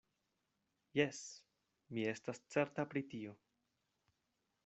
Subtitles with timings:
[0.99, 1.19] Jes;
[1.97, 3.37] mi estas certa pri tio.